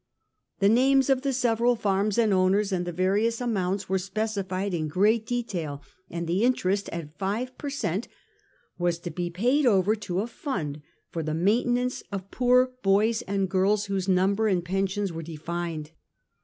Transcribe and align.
The 0.57 0.67
names 0.67 1.11
of 1.11 1.21
the 1.21 1.31
several 1.31 1.75
farms 1.75 2.17
and 2.17 2.33
owners, 2.33 2.71
and 2.71 2.87
the 2.87 2.91
various 2.91 3.39
amounts, 3.39 3.87
were 3.87 3.99
specified 3.99 4.73
in 4.73 4.87
great 4.87 5.27
detail, 5.27 5.83
and 6.09 6.25
the 6.25 6.43
interest 6.43 6.89
at 6.89 7.15
five 7.19 7.55
per 7.59 7.69
cent, 7.69 8.07
was 8.79 8.97
to 8.97 9.11
be 9.11 9.29
paid 9.29 9.67
over 9.67 9.95
to 9.95 10.21
a 10.21 10.25
fund 10.25 10.81
for 11.11 11.21
the 11.21 11.35
maintenance 11.35 12.01
of 12.11 12.31
poor 12.31 12.71
boys 12.81 13.21
and 13.27 13.47
girls 13.47 13.85
whose 13.85 14.07
number 14.09 14.47
and 14.47 14.65
pensions 14.65 15.13
were 15.13 15.21
defined. 15.21 15.91